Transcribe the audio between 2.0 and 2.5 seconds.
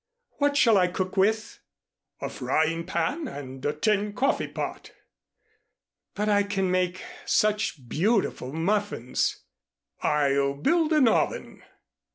"A